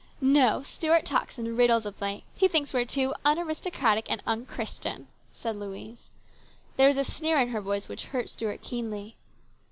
"No; 0.19 0.63
Stuart 0.63 1.05
talks 1.05 1.37
in 1.37 1.55
riddles 1.55 1.85
of 1.85 2.01
late. 2.01 2.23
He 2.33 2.47
thinks 2.47 2.73
we 2.73 2.81
are 2.81 2.85
too 2.85 3.13
aristocratic 3.23 4.07
and 4.09 4.19
unchristian," 4.25 5.09
said 5.31 5.55
Louise. 5.55 6.09
There 6.75 6.87
was 6.87 6.97
a 6.97 7.03
sneer 7.03 7.37
in 7.39 7.49
her 7.49 7.61
voice 7.61 7.87
which 7.87 8.05
hurt 8.05 8.27
Stuart 8.27 8.63
keenly. 8.63 9.15